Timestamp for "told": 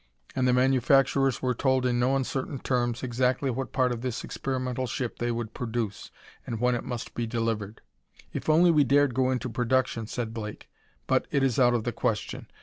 1.53-1.85